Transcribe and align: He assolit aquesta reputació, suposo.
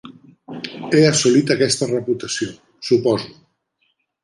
He 0.93 1.01
assolit 1.09 1.53
aquesta 1.57 1.89
reputació, 1.93 2.51
suposo. 2.91 3.31